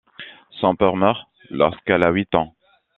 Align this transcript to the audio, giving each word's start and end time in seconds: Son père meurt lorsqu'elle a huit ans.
Son 0.59 0.75
père 0.75 0.95
meurt 0.95 1.27
lorsqu'elle 1.51 2.01
a 2.01 2.09
huit 2.09 2.33
ans. 2.33 2.55